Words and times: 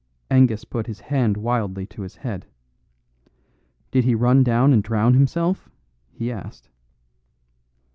Angus 0.31 0.65
put 0.65 0.87
his 0.87 0.99
hand 0.99 1.37
wildly 1.37 1.85
to 1.85 2.01
his 2.01 2.15
head. 2.15 2.47
"Did 3.91 4.03
he 4.03 4.15
run 4.15 4.43
down 4.43 4.73
and 4.73 4.81
drown 4.81 5.13
himself?" 5.13 5.69
he 6.11 6.31
asked. 6.31 6.71